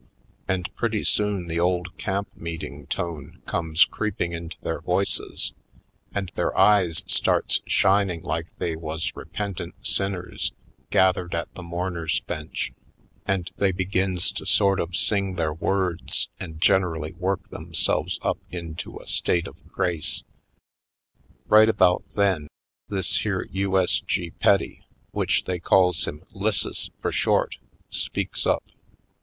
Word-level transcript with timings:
Afric 0.49 0.65
Shores 0.65 0.67
153 0.73 0.73
And 0.73 0.75
pretty 0.77 1.03
soon 1.03 1.47
the 1.47 1.59
old 1.59 1.97
camp 1.99 2.29
meeting 2.35 2.87
tone 2.87 3.43
comes 3.45 3.85
creeping 3.85 4.31
into 4.31 4.57
their 4.63 4.81
voices 4.81 5.53
and 6.11 6.31
their 6.33 6.57
eyes 6.57 7.03
starts 7.05 7.61
shining 7.67 8.23
like 8.23 8.47
they 8.57 8.75
was 8.75 9.15
repentant 9.15 9.75
sinners 9.85 10.53
gathered 10.89 11.35
at 11.35 11.53
the 11.53 11.61
mourners' 11.61 12.19
bench 12.21 12.71
and 13.27 13.51
they 13.57 13.71
begins 13.71 14.31
to 14.31 14.43
sort 14.47 14.79
of 14.79 14.95
sing 14.95 15.35
their 15.35 15.53
words 15.53 16.29
and 16.39 16.59
generally 16.59 17.11
work 17.13 17.51
themselves 17.51 18.17
up 18.23 18.39
into 18.49 18.99
a 18.99 19.05
state 19.05 19.45
of 19.45 19.67
grace. 19.67 20.23
Right 21.45 21.69
about 21.69 22.01
then 22.15 22.47
this 22.89 23.19
here 23.19 23.47
U. 23.51 23.77
S. 23.77 23.99
G. 24.07 24.31
Petty, 24.31 24.81
which 25.11 25.43
they 25.43 25.59
calls 25.59 26.05
him 26.05 26.23
'Lisses 26.31 26.89
for 26.99 27.11
short, 27.11 27.57
speaks 27.91 28.47
up. 28.47 28.63